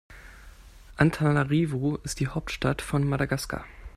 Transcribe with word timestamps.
Antananarivo 0.97 1.97
ist 1.97 2.19
die 2.21 2.27
Hauptstadt 2.27 2.81
von 2.81 3.07
Madagaskar. 3.07 3.65